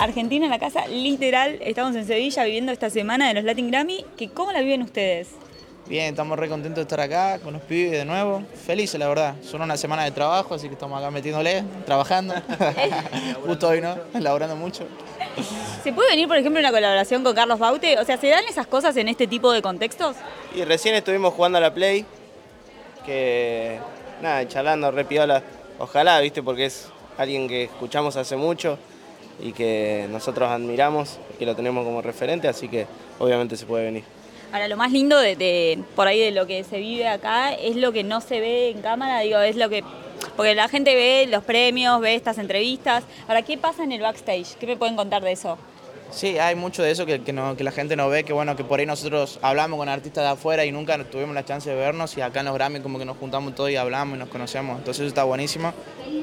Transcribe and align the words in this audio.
Argentina 0.00 0.46
en 0.46 0.50
la 0.50 0.58
casa, 0.58 0.86
literal, 0.88 1.58
estamos 1.60 1.94
en 1.94 2.06
Sevilla 2.06 2.44
viviendo 2.44 2.72
esta 2.72 2.88
semana 2.88 3.28
de 3.28 3.34
los 3.34 3.44
Latin 3.44 3.70
Grammy, 3.70 4.02
que 4.16 4.30
¿cómo 4.30 4.50
la 4.50 4.60
viven 4.60 4.80
ustedes? 4.80 5.28
Bien, 5.86 6.06
estamos 6.06 6.38
re 6.38 6.48
contentos 6.48 6.76
de 6.76 6.82
estar 6.82 7.00
acá 7.00 7.38
con 7.40 7.52
los 7.52 7.62
pibes 7.62 7.92
de 7.92 8.06
nuevo. 8.06 8.42
Felices, 8.64 8.98
la 8.98 9.08
verdad. 9.08 9.34
Son 9.42 9.60
una 9.60 9.76
semana 9.76 10.04
de 10.04 10.10
trabajo, 10.12 10.54
así 10.54 10.68
que 10.68 10.74
estamos 10.74 10.98
acá 10.98 11.10
metiéndole, 11.10 11.64
trabajando. 11.84 12.32
Justo 13.46 13.68
hoy, 13.68 13.82
¿no? 13.82 13.94
Laborando 14.18 14.56
mucho. 14.56 14.86
¿Se 15.82 15.92
puede 15.92 16.10
venir, 16.10 16.28
por 16.28 16.38
ejemplo, 16.38 16.60
una 16.60 16.70
colaboración 16.70 17.22
con 17.22 17.34
Carlos 17.34 17.58
Baute? 17.58 17.98
O 17.98 18.04
sea, 18.04 18.16
¿se 18.16 18.28
dan 18.28 18.44
esas 18.48 18.66
cosas 18.66 18.96
en 18.96 19.08
este 19.08 19.26
tipo 19.26 19.52
de 19.52 19.60
contextos? 19.60 20.16
Y 20.54 20.64
recién 20.64 20.94
estuvimos 20.94 21.34
jugando 21.34 21.58
a 21.58 21.60
la 21.60 21.74
Play, 21.74 22.06
que 23.04 23.78
nada, 24.22 24.48
charlando, 24.48 24.90
re 24.92 25.04
piola. 25.04 25.42
Ojalá, 25.78 26.20
viste, 26.20 26.42
porque 26.42 26.66
es 26.66 26.88
alguien 27.18 27.48
que 27.48 27.64
escuchamos 27.64 28.16
hace 28.16 28.36
mucho 28.36 28.78
y 29.42 29.52
que 29.52 30.06
nosotros 30.10 30.50
admiramos, 30.50 31.18
que 31.38 31.46
lo 31.46 31.56
tenemos 31.56 31.84
como 31.84 32.02
referente, 32.02 32.48
así 32.48 32.68
que 32.68 32.86
obviamente 33.18 33.56
se 33.56 33.66
puede 33.66 33.84
venir. 33.84 34.04
Ahora, 34.52 34.66
lo 34.66 34.76
más 34.76 34.90
lindo 34.90 35.18
de, 35.18 35.78
por 35.94 36.08
ahí 36.08 36.20
de 36.20 36.32
lo 36.32 36.46
que 36.46 36.64
se 36.64 36.78
vive 36.78 37.06
acá 37.06 37.52
es 37.52 37.76
lo 37.76 37.92
que 37.92 38.02
no 38.02 38.20
se 38.20 38.40
ve 38.40 38.70
en 38.70 38.82
cámara, 38.82 39.20
digo, 39.20 39.38
es 39.40 39.56
lo 39.56 39.68
que... 39.68 39.84
Porque 40.36 40.54
la 40.54 40.68
gente 40.68 40.94
ve 40.94 41.26
los 41.28 41.44
premios, 41.44 42.00
ve 42.00 42.14
estas 42.14 42.38
entrevistas. 42.38 43.04
Ahora, 43.26 43.42
¿qué 43.42 43.56
pasa 43.56 43.84
en 43.84 43.92
el 43.92 44.00
backstage? 44.00 44.56
¿Qué 44.58 44.66
me 44.66 44.76
pueden 44.76 44.96
contar 44.96 45.22
de 45.22 45.32
eso? 45.32 45.56
Sí, 46.10 46.38
hay 46.38 46.54
mucho 46.54 46.82
de 46.82 46.90
eso 46.90 47.06
que, 47.06 47.22
que, 47.22 47.32
no, 47.32 47.56
que 47.56 47.64
la 47.64 47.70
gente 47.70 47.96
no 47.96 48.08
ve, 48.08 48.24
que 48.24 48.32
bueno, 48.32 48.56
que 48.56 48.64
por 48.64 48.80
ahí 48.80 48.86
nosotros 48.86 49.38
hablamos 49.42 49.78
con 49.78 49.88
artistas 49.88 50.24
de 50.24 50.30
afuera 50.30 50.64
y 50.64 50.72
nunca 50.72 51.02
tuvimos 51.04 51.34
la 51.34 51.44
chance 51.44 51.70
de 51.70 51.76
vernos 51.76 52.16
y 52.16 52.20
acá 52.20 52.40
en 52.40 52.46
los 52.46 52.54
Grammy 52.54 52.80
como 52.80 52.98
que 52.98 53.04
nos 53.04 53.16
juntamos 53.16 53.54
todos 53.54 53.70
y 53.70 53.76
hablamos 53.76 54.16
y 54.16 54.18
nos 54.18 54.28
conocemos, 54.28 54.78
entonces 54.78 55.02
eso 55.02 55.08
está 55.08 55.24
buenísimo. 55.24 55.72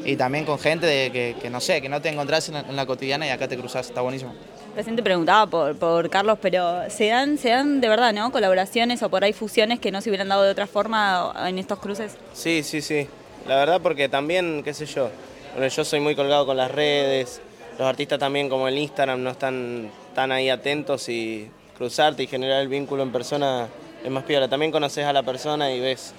Y 0.04 0.16
también 0.16 0.46
con 0.46 0.60
gente 0.60 0.86
de 0.86 1.12
que, 1.12 1.36
que 1.42 1.50
no 1.50 1.60
sé, 1.60 1.82
que 1.82 1.90
no 1.90 2.02
te 2.02 2.10
encontrás 2.10 2.48
en 2.48 2.56
la, 2.56 2.60
en 2.62 2.76
la, 2.76 2.86
cotidiana 2.86 3.28
y 3.28 3.30
acá 3.30 3.48
te 3.48 3.58
cruzás, 3.58 3.88
está 3.88 4.02
buenísimo. 4.02 4.34
Recién 4.76 4.96
te 4.96 5.04
preguntaba 5.04 5.48
por, 5.48 5.76
por 5.76 6.10
Carlos, 6.10 6.38
pero 6.42 6.90
¿se 6.90 7.08
dan, 7.08 7.38
se 7.38 7.50
dan 7.50 7.82
de 7.82 7.90
verdad, 7.90 8.14
¿no? 8.14 8.32
Colaboraciones 8.32 9.02
o 9.04 9.10
por 9.10 9.24
ahí 9.24 9.34
fusiones 9.34 9.80
que 9.80 9.92
no 9.92 10.02
se 10.02 10.10
hubieran 10.10 10.30
dado 10.30 10.44
de 10.44 10.52
otra 10.52 10.68
forma 10.68 11.34
en 11.48 11.58
estos 11.58 11.80
cruces. 11.80 12.16
Sí, 12.34 12.62
sí, 12.64 12.82
sí. 12.82 13.08
La 13.48 13.56
verdad 13.56 13.82
porque 13.82 14.08
también, 14.08 14.62
qué 14.64 14.74
sé 14.74 14.86
yo, 14.86 15.10
bueno, 15.54 15.68
yo 15.68 15.84
soy 15.84 16.00
muy 16.00 16.16
colgado 16.16 16.46
con 16.46 16.58
las 16.58 16.70
redes, 16.70 17.42
los 17.78 17.88
artistas 17.88 18.18
también 18.20 18.50
como 18.50 18.68
el 18.68 18.78
Instagram 18.78 19.22
no 19.22 19.30
están 19.30 19.92
tan 20.16 20.32
ahí 20.32 20.50
atentos 20.50 21.08
y 21.10 21.50
cruzarte 21.78 22.24
y 22.24 22.28
generar 22.28 22.62
el 22.62 22.68
vínculo 22.68 23.04
en 23.04 23.12
persona 23.12 23.68
es 24.04 24.10
más 24.10 24.24
piola. 24.24 24.48
También 24.48 24.72
conoces 24.72 25.06
a 25.06 25.14
la 25.14 25.24
persona 25.24 25.72
y 25.72 25.80
ves 25.80 26.14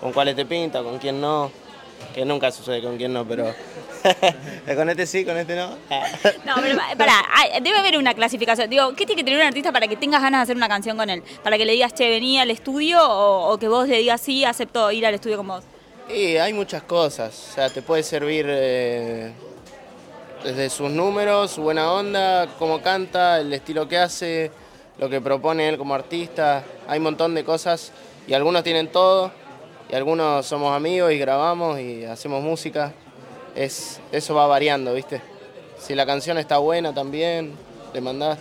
con 0.00 0.12
cuáles 0.12 0.36
te 0.36 0.44
pinta, 0.44 0.82
con 0.82 0.98
quién 0.98 1.20
no, 1.20 1.50
que 2.14 2.24
nunca 2.24 2.50
sucede 2.50 2.82
con 2.82 2.96
quién 2.98 3.12
no, 3.12 3.26
pero 3.26 3.54
con 4.76 4.90
este 4.90 5.06
sí, 5.06 5.24
con 5.24 5.36
este 5.38 5.56
no. 5.56 5.68
no, 6.44 6.54
pero 6.60 6.78
pará, 6.96 7.24
debe 7.62 7.78
haber 7.78 7.96
una 7.96 8.12
clasificación. 8.12 8.68
Digo, 8.68 8.92
¿qué 8.94 9.06
tiene 9.06 9.16
que 9.20 9.24
tener 9.24 9.40
un 9.40 9.46
artista 9.46 9.72
para 9.72 9.88
que 9.88 9.96
tengas 9.96 10.20
ganas 10.20 10.40
de 10.40 10.42
hacer 10.42 10.56
una 10.56 10.68
canción 10.68 10.96
con 10.98 11.08
él? 11.08 11.22
¿Para 11.42 11.56
que 11.56 11.64
le 11.64 11.72
digas, 11.72 11.94
che, 11.94 12.08
vení 12.10 12.38
al 12.38 12.50
estudio 12.50 13.00
o, 13.02 13.52
o 13.52 13.58
que 13.58 13.68
vos 13.68 13.88
le 13.88 13.98
digas, 13.98 14.20
sí, 14.20 14.44
acepto 14.44 14.90
ir 14.92 15.06
al 15.06 15.14
estudio 15.14 15.38
con 15.38 15.48
vos? 15.48 15.64
Y 16.08 16.36
hay 16.36 16.52
muchas 16.52 16.82
cosas, 16.82 17.48
o 17.50 17.54
sea, 17.54 17.70
te 17.70 17.82
puede 17.82 18.02
servir 18.02 18.46
eh, 18.48 19.32
desde 20.44 20.70
sus 20.70 20.90
números, 20.90 21.52
su 21.52 21.62
buena 21.62 21.92
onda, 21.92 22.46
cómo 22.58 22.80
canta, 22.80 23.40
el 23.40 23.52
estilo 23.52 23.88
que 23.88 23.98
hace, 23.98 24.50
lo 24.98 25.08
que 25.08 25.20
propone 25.20 25.68
él 25.68 25.78
como 25.78 25.94
artista. 25.94 26.64
Hay 26.86 26.98
un 26.98 27.04
montón 27.04 27.34
de 27.34 27.44
cosas 27.44 27.92
y 28.26 28.34
algunos 28.34 28.62
tienen 28.62 28.88
todo 28.88 29.30
y 29.90 29.94
algunos 29.94 30.46
somos 30.46 30.74
amigos 30.74 31.12
y 31.12 31.18
grabamos 31.18 31.80
y 31.80 32.04
hacemos 32.04 32.42
música. 32.42 32.92
Es, 33.54 34.00
eso 34.12 34.34
va 34.34 34.46
variando, 34.46 34.94
¿viste? 34.94 35.20
Si 35.78 35.94
la 35.94 36.06
canción 36.06 36.38
está 36.38 36.58
buena 36.58 36.94
también, 36.94 37.54
le 37.92 38.00
mandás. 38.00 38.38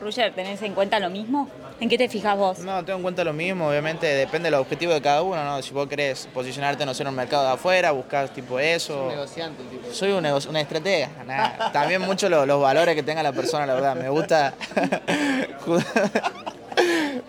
Roger, 0.00 0.34
¿tenés 0.34 0.62
en 0.62 0.74
cuenta 0.74 0.98
lo 0.98 1.10
mismo? 1.10 1.48
¿En 1.80 1.88
qué 1.88 1.96
te 1.96 2.08
fijas 2.08 2.36
vos? 2.36 2.58
No, 2.58 2.84
tengo 2.84 2.98
en 2.98 3.02
cuenta 3.02 3.24
lo 3.24 3.32
mismo, 3.32 3.68
obviamente 3.68 4.06
depende 4.06 4.50
del 4.50 4.60
objetivo 4.60 4.92
de 4.92 5.00
cada 5.00 5.22
uno, 5.22 5.42
¿no? 5.42 5.62
Si 5.62 5.72
vos 5.72 5.88
querés 5.88 6.28
posicionarte, 6.32 6.84
no 6.84 6.92
sé, 6.92 7.02
en 7.02 7.08
un 7.08 7.14
mercado 7.14 7.44
de 7.44 7.52
afuera, 7.52 7.90
buscar 7.92 8.28
tipo 8.28 8.58
eso. 8.58 8.92
Soy 8.92 9.02
un 9.02 9.08
negociante, 9.08 9.62
tipo. 9.64 9.92
Soy 9.92 10.12
un 10.12 10.22
negocio, 10.22 10.50
una 10.50 10.60
estratega. 10.60 11.08
Nah. 11.26 11.72
También 11.72 12.02
mucho 12.02 12.28
lo, 12.28 12.44
los 12.44 12.60
valores 12.60 12.94
que 12.94 13.02
tenga 13.02 13.22
la 13.22 13.32
persona, 13.32 13.64
la 13.64 13.74
verdad. 13.74 13.96
Me 13.96 14.10
gusta. 14.10 14.52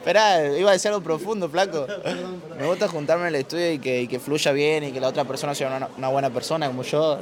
Esperá, 0.02 0.46
iba 0.58 0.70
a 0.70 0.74
decir 0.74 0.90
algo 0.90 1.02
profundo, 1.02 1.48
flaco. 1.48 1.88
Me 2.60 2.66
gusta 2.66 2.88
juntarme 2.88 3.24
en 3.24 3.36
el 3.36 3.42
estudio 3.42 3.72
y 3.72 3.80
que, 3.80 4.02
y 4.02 4.08
que 4.08 4.20
fluya 4.20 4.52
bien 4.52 4.84
y 4.84 4.92
que 4.92 5.00
la 5.00 5.08
otra 5.08 5.24
persona 5.24 5.56
sea 5.56 5.68
una, 5.68 5.88
una, 5.98 6.08
buena 6.10 6.30
persona 6.30 6.68
como 6.68 6.84
yo 6.84 7.20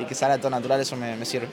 y 0.00 0.04
que 0.04 0.14
salga 0.14 0.38
todo 0.38 0.50
natural, 0.50 0.80
eso 0.80 0.96
me, 0.96 1.16
me 1.16 1.24
sirve. 1.24 1.48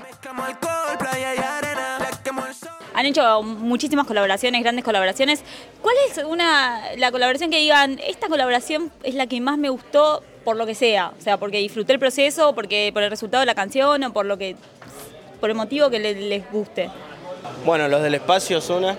Han 2.95 3.05
hecho 3.05 3.43
muchísimas 3.43 4.07
colaboraciones, 4.07 4.63
grandes 4.63 4.85
colaboraciones. 4.85 5.43
¿Cuál 5.81 5.95
es 6.09 6.23
una 6.23 6.81
la 6.97 7.11
colaboración 7.11 7.51
que 7.51 7.57
digan, 7.57 7.99
esta 8.07 8.27
colaboración 8.27 8.89
es 9.03 9.15
la 9.15 9.27
que 9.27 9.41
más 9.41 9.57
me 9.57 9.67
gustó 9.67 10.23
por 10.45 10.55
lo 10.55 10.65
que 10.65 10.75
sea? 10.75 11.11
O 11.19 11.21
sea, 11.21 11.37
porque 11.37 11.57
disfruté 11.57 11.91
el 11.91 11.99
proceso, 11.99 12.55
porque 12.55 12.91
por 12.93 13.03
el 13.03 13.09
resultado 13.09 13.41
de 13.41 13.47
la 13.47 13.55
canción 13.55 14.01
o 14.03 14.13
por 14.13 14.25
lo 14.25 14.37
que 14.37 14.55
por 15.41 15.49
el 15.49 15.57
motivo 15.57 15.89
que 15.89 15.99
les, 15.99 16.15
les 16.15 16.49
guste. 16.49 16.89
Bueno, 17.65 17.89
los 17.89 18.01
del 18.01 18.15
espacio 18.15 18.59
es 18.59 18.69
una, 18.69 18.95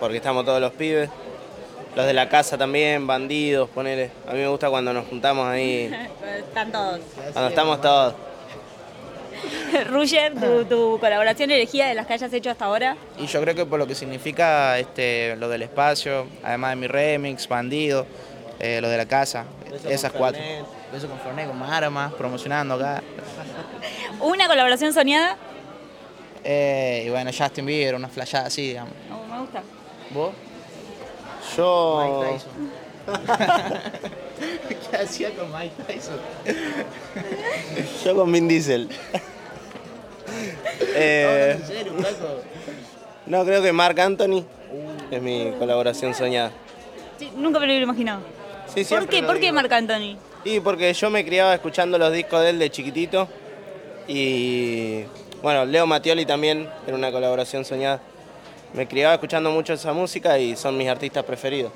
porque 0.00 0.16
estamos 0.16 0.46
todos 0.46 0.60
los 0.60 0.72
pibes. 0.72 1.10
Los 1.94 2.06
de 2.06 2.14
la 2.14 2.30
casa 2.30 2.56
también, 2.56 3.06
bandidos, 3.06 3.68
ponele. 3.68 4.10
A 4.26 4.32
mí 4.32 4.38
me 4.38 4.48
gusta 4.48 4.70
cuando 4.70 4.94
nos 4.94 5.06
juntamos 5.06 5.46
ahí. 5.46 5.92
Están 6.38 6.72
todos. 6.72 7.00
Cuando 7.32 7.50
estamos 7.50 7.80
todos. 7.82 8.14
Ruger, 9.90 10.34
tu, 10.34 10.64
tu, 10.64 10.98
colaboración 11.00 11.50
elegida 11.50 11.86
de 11.86 11.94
las 11.94 12.06
que 12.06 12.14
hayas 12.14 12.32
hecho 12.32 12.50
hasta 12.50 12.64
ahora. 12.64 12.96
Y 13.18 13.26
yo 13.26 13.40
creo 13.40 13.54
que 13.54 13.66
por 13.66 13.78
lo 13.78 13.86
que 13.86 13.94
significa 13.94 14.78
este, 14.78 15.36
lo 15.36 15.48
del 15.48 15.62
espacio, 15.62 16.26
además 16.42 16.70
de 16.70 16.76
mi 16.76 16.86
remix, 16.86 17.48
Bandido, 17.48 18.06
eh, 18.60 18.80
lo 18.80 18.88
de 18.88 18.96
la 18.96 19.06
casa, 19.06 19.44
Beso 19.70 19.88
esas 19.88 20.12
cuatro. 20.12 20.40
Fernet. 20.40 20.66
Beso 20.92 21.08
con 21.08 21.18
Fernet, 21.20 21.48
con 21.48 21.58
Marama, 21.58 22.12
promocionando 22.16 22.74
acá. 22.74 23.02
¿Una 24.20 24.46
colaboración 24.46 24.92
soñada? 24.92 25.36
Eh, 26.44 27.04
y 27.06 27.10
bueno, 27.10 27.30
Justin 27.36 27.66
Bieber, 27.66 27.94
una 27.94 28.08
flashada 28.08 28.46
así, 28.46 28.68
digamos. 28.68 28.94
No, 29.08 29.24
me 29.34 29.40
gusta. 29.40 29.62
¿Vos? 30.10 30.32
Yo. 31.56 32.22
Mike 32.22 32.32
Tyson. 32.34 32.82
¿Qué 34.90 34.96
hacía 34.96 35.30
con 35.30 35.52
Mike 35.52 35.74
Tyson? 35.86 36.20
Yo 38.04 38.14
con 38.14 38.30
Vin 38.30 38.48
Diesel. 38.48 38.88
Eh, 40.94 41.58
¿En 41.68 41.86
no, 43.26 43.44
creo 43.44 43.62
que 43.62 43.72
Mark 43.72 43.98
Anthony 44.00 44.44
es 45.10 45.22
mi 45.22 45.52
colaboración 45.58 46.14
soñada. 46.14 46.50
Sí, 47.18 47.30
nunca 47.36 47.58
me 47.60 47.66
lo 47.66 47.72
hubiera 47.72 47.84
imaginado. 47.84 48.20
Sí, 48.74 48.84
¿Por 48.84 49.06
qué? 49.08 49.22
¿Por 49.22 49.38
qué. 49.38 49.52
Marc 49.52 49.70
Anthony? 49.72 50.16
Y 50.44 50.60
porque 50.60 50.92
yo 50.92 51.10
me 51.10 51.24
criaba 51.24 51.54
escuchando 51.54 51.98
los 51.98 52.12
discos 52.12 52.42
de 52.42 52.50
él 52.50 52.58
de 52.58 52.70
chiquitito. 52.70 53.28
Y 54.08 55.04
bueno, 55.42 55.64
Leo 55.64 55.86
Mattioli 55.86 56.26
también 56.26 56.68
era 56.86 56.96
una 56.96 57.12
colaboración 57.12 57.64
soñada. 57.64 58.00
Me 58.72 58.88
criaba 58.88 59.14
escuchando 59.14 59.50
mucho 59.50 59.74
esa 59.74 59.92
música 59.92 60.38
y 60.38 60.56
son 60.56 60.76
mis 60.76 60.88
artistas 60.88 61.24
preferidos. 61.24 61.72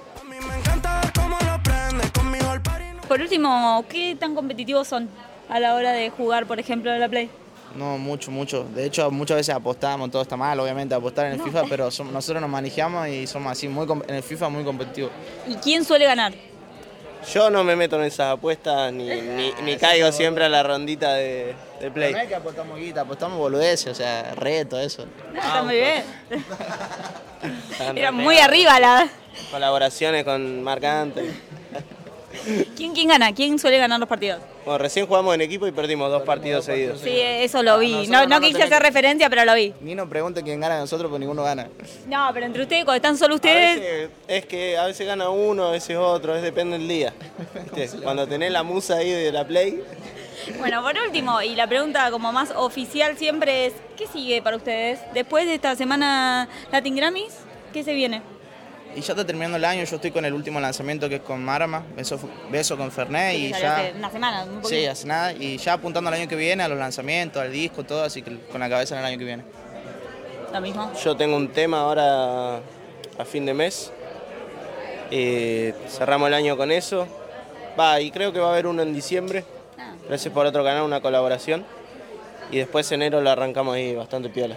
Por 3.07 3.21
último, 3.21 3.85
¿qué 3.89 4.17
tan 4.19 4.35
competitivos 4.35 4.89
son 4.89 5.09
a 5.49 5.61
la 5.61 5.75
hora 5.75 5.93
de 5.93 6.11
jugar, 6.11 6.47
por 6.47 6.59
ejemplo, 6.59 6.91
a 6.91 6.99
la 6.99 7.09
Play? 7.09 7.31
No, 7.75 7.99
mucho, 7.99 8.31
mucho. 8.31 8.65
De 8.75 8.87
hecho, 8.87 9.11
muchas 9.11 9.37
veces 9.37 9.55
apostamos, 9.55 10.11
todo 10.11 10.23
está 10.23 10.37
mal, 10.37 10.59
obviamente, 10.59 10.95
apostar 10.95 11.27
en 11.27 11.33
el 11.33 11.43
FIFA, 11.43 11.65
pero 11.69 11.85
nosotros 12.13 12.41
nos 12.41 12.51
manejamos 12.51 13.09
y 13.09 13.27
somos 13.27 13.53
así, 13.53 13.69
muy 13.69 13.87
en 14.09 14.15
el 14.15 14.23
FIFA 14.23 14.49
muy 14.49 14.65
competitivos. 14.65 15.11
¿Y 15.47 15.55
quién 15.57 15.85
suele 15.85 16.07
ganar? 16.07 16.33
Yo 17.33 17.51
no 17.51 17.65
me 17.65 17.75
meto 17.75 17.97
en 17.97 18.05
esas 18.05 18.35
apuestas 18.35 18.93
ni, 18.93 19.09
ni, 19.21 19.53
ni 19.63 19.77
caigo 19.77 20.13
siempre 20.13 20.45
a 20.45 20.49
la 20.49 20.63
rondita 20.63 21.15
de, 21.15 21.55
de 21.81 21.91
play. 21.91 22.13
No 22.13 22.19
es 22.21 22.29
que 22.29 22.35
apostamos 22.35 22.79
guita, 22.79 23.01
apostamos 23.03 23.39
boludeces, 23.39 23.93
o 23.93 23.95
sea, 23.95 24.35
reto, 24.35 24.79
eso. 24.79 25.07
No, 25.33 25.41
está 25.41 25.63
muy 25.63 25.75
bien. 25.75 26.05
Era 27.97 28.13
muy 28.13 28.39
arriba 28.39 28.81
la... 28.81 29.09
Colaboraciones 29.51 30.25
con 30.25 30.63
Marc 30.63 30.85
Anthony. 30.85 31.33
¿Quién, 32.77 32.95
¿Quién 32.95 33.09
gana? 33.09 33.35
¿Quién 33.35 33.59
suele 33.59 33.79
ganar 33.79 33.99
los 33.99 34.09
partidos? 34.09 34.41
Bueno, 34.65 34.79
recién 34.79 35.07
jugamos 35.07 35.35
en 35.35 35.41
equipo 35.41 35.67
y 35.67 35.73
perdimos 35.73 36.11
dos 36.11 36.23
partidos 36.23 36.65
seguidos. 36.65 37.01
Sí, 37.01 37.11
eso 37.21 37.63
lo 37.63 37.79
vi. 37.79 37.93
nosotros 37.93 38.11
No, 38.11 38.21
no 38.23 38.27
no 38.29 38.41
nos 38.41 38.49
quise 38.49 38.63
hacer 38.63 38.83
referencia, 38.83 39.29
pero 39.29 39.45
lo 39.45 39.55
vi. 39.55 39.75
Ni 39.81 39.95
nos 39.95 40.09
pregunte 40.09 40.43
quién 40.43 40.61
gana 40.61 40.75
de 40.77 40.81
nosotros, 40.83 41.11
porque 41.11 41.21
ninguno 41.21 41.43
gana. 41.43 41.69
No, 42.07 42.31
pero 42.33 42.47
entre 42.47 42.63
ustedes, 42.63 42.85
cuando 42.85 42.97
están 42.97 43.17
solo 43.19 43.35
A 43.35 43.37
ustedes... 43.37 43.81
veces, 43.81 44.11
es 44.29 44.47
que 44.47 44.79
a 44.79 44.87
veces 44.87 45.07
gana 45.07 45.29
uno, 45.29 45.67
a 45.67 45.71
veces 45.73 45.97
otro, 45.97 46.37
es 46.37 46.43
depende 46.43 46.79
del 46.79 46.89
día. 46.89 47.13
Cuando 48.03 48.27
tenés 48.27 48.53
la 48.53 48.63
musa 48.63 48.97
ahí 48.97 49.11
de 49.11 49.33
la 49.33 49.47
play, 49.47 49.83
Bueno, 50.59 50.83
por 50.83 50.95
último, 50.99 51.43
y 51.43 51.55
la 51.57 51.67
pregunta 51.67 52.11
como 52.11 52.33
más 52.33 52.53
oficial 52.57 53.17
siempre 53.17 53.67
es, 53.67 53.73
¿qué 53.97 54.07
sigue 54.07 54.41
para 54.43 54.57
ustedes? 54.57 55.01
Después 55.15 55.47
de 55.47 55.55
esta 55.55 55.75
semana 55.77 56.49
Latin 56.71 56.95
Grammys, 56.97 57.35
¿qué 57.73 57.83
se 57.83 57.95
viene? 57.95 58.23
Y 58.95 59.01
ya 59.01 59.13
está 59.13 59.27
terminando 59.27 59.59
el 59.59 59.65
año, 59.65 59.85
yo 59.85 59.97
estoy 59.97 60.11
con 60.11 60.25
el 60.25 60.33
último 60.33 60.59
lanzamiento 60.59 61.09
que 61.09 61.17
es 61.17 61.21
con 61.21 61.45
Marama, 61.45 61.85
beso, 61.95 62.19
beso 62.51 62.79
con 62.79 62.91
Fernet 62.91 63.35
y 63.37 63.51
Salió 63.53 63.71
hace 63.71 63.93
ya... 63.93 63.99
una 63.99 64.11
semana, 64.11 64.45
un 64.45 64.49
poquito. 64.63 64.69
Sí, 64.69 64.87
hace 64.87 65.07
nada, 65.07 65.33
y 65.33 65.59
ya 65.59 65.75
apuntando 65.75 66.09
al 66.09 66.15
año 66.15 66.29
que 66.29 66.37
viene, 66.37 66.63
a 66.63 66.69
los 66.69 66.79
lanzamientos, 66.79 67.43
al 67.43 67.53
disco, 67.53 67.85
todo, 67.85 68.05
así 68.05 68.23
que 68.23 68.39
con 68.51 68.61
la 68.61 68.71
cabeza 68.71 68.95
en 68.95 69.01
el 69.01 69.07
año 69.07 69.19
que 69.19 69.25
viene. 69.25 69.45
Lo 70.53 70.61
mismo. 70.63 70.91
Yo 71.05 71.15
tengo 71.17 71.37
un 71.37 71.49
tema 71.49 71.81
ahora 71.81 72.57
a 73.19 73.25
fin 73.27 73.45
de 73.45 73.53
mes. 73.53 73.93
Eh, 75.11 75.75
cerramos 75.89 76.29
el 76.29 76.35
año 76.35 76.57
con 76.57 76.71
eso. 76.71 77.07
Va, 77.79 78.01
y 78.01 78.11
creo 78.11 78.33
que 78.33 78.41
va 78.41 78.49
a 78.49 78.53
haber 78.53 78.67
uno 78.67 78.83
en 78.83 78.95
diciembre. 78.95 79.45
Ah. 79.79 79.93
Gracias 80.09 80.33
por 80.33 80.47
otro 80.47 80.65
canal, 80.65 80.83
una 80.83 81.01
colaboración. 81.01 81.65
Y 82.51 82.59
después 82.59 82.91
enero 82.93 83.21
lo 83.21 83.31
arrancamos 83.31 83.75
ahí 83.75 83.95
bastante 83.95 84.31
piola. 84.31 84.57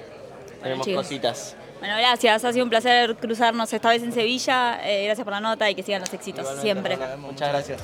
Tenemos 0.62 0.86
chicos. 0.86 1.04
cositas. 1.04 1.56
Bueno, 1.80 1.96
gracias. 1.98 2.44
Ha 2.44 2.54
sido 2.54 2.64
un 2.66 2.70
placer 2.70 3.16
cruzarnos 3.16 3.72
esta 3.72 3.90
vez 3.90 4.04
en 4.04 4.12
Sevilla. 4.12 4.80
Eh, 4.84 5.06
gracias 5.06 5.24
por 5.24 5.34
la 5.34 5.40
nota 5.40 5.70
y 5.70 5.76
que 5.76 5.84
sigan 5.84 6.02
los 6.02 6.14
éxitos 6.14 6.60
siempre. 6.62 6.98
Muchas 7.18 7.50
gracias. 7.50 7.82